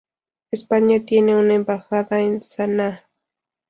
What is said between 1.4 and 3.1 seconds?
embajada en Saná.